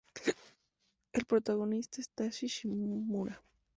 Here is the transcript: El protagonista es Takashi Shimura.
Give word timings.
El 1.13 1.25
protagonista 1.25 2.01
es 2.01 2.09
Takashi 2.09 2.47
Shimura. 2.47 3.39